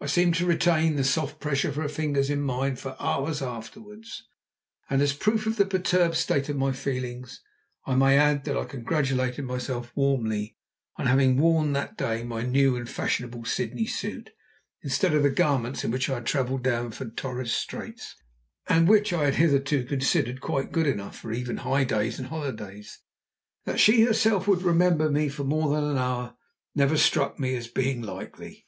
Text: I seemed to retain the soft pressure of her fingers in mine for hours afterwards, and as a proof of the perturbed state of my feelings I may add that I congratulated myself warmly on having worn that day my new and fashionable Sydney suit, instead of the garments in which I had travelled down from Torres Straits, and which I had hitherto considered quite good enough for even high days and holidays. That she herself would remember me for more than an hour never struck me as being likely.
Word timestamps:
I 0.00 0.06
seemed 0.06 0.34
to 0.36 0.46
retain 0.46 0.96
the 0.96 1.04
soft 1.04 1.40
pressure 1.40 1.68
of 1.68 1.76
her 1.76 1.90
fingers 1.90 2.30
in 2.30 2.40
mine 2.40 2.76
for 2.76 2.96
hours 2.98 3.42
afterwards, 3.42 4.26
and 4.88 5.02
as 5.02 5.12
a 5.12 5.18
proof 5.18 5.46
of 5.46 5.56
the 5.56 5.66
perturbed 5.66 6.14
state 6.14 6.48
of 6.48 6.56
my 6.56 6.72
feelings 6.72 7.42
I 7.84 7.94
may 7.94 8.16
add 8.16 8.44
that 8.46 8.56
I 8.56 8.64
congratulated 8.64 9.44
myself 9.44 9.92
warmly 9.94 10.56
on 10.96 11.04
having 11.06 11.36
worn 11.36 11.74
that 11.74 11.98
day 11.98 12.24
my 12.24 12.44
new 12.44 12.76
and 12.76 12.88
fashionable 12.88 13.44
Sydney 13.44 13.84
suit, 13.84 14.30
instead 14.80 15.12
of 15.12 15.22
the 15.22 15.28
garments 15.28 15.84
in 15.84 15.90
which 15.90 16.08
I 16.08 16.14
had 16.14 16.24
travelled 16.24 16.62
down 16.62 16.90
from 16.92 17.10
Torres 17.10 17.52
Straits, 17.52 18.16
and 18.70 18.88
which 18.88 19.12
I 19.12 19.24
had 19.26 19.34
hitherto 19.34 19.84
considered 19.84 20.40
quite 20.40 20.72
good 20.72 20.86
enough 20.86 21.18
for 21.18 21.30
even 21.30 21.58
high 21.58 21.84
days 21.84 22.18
and 22.18 22.28
holidays. 22.28 23.00
That 23.66 23.80
she 23.80 24.04
herself 24.04 24.48
would 24.48 24.62
remember 24.62 25.10
me 25.10 25.28
for 25.28 25.44
more 25.44 25.68
than 25.74 25.84
an 25.90 25.98
hour 25.98 26.36
never 26.74 26.96
struck 26.96 27.38
me 27.38 27.54
as 27.54 27.68
being 27.68 28.00
likely. 28.00 28.66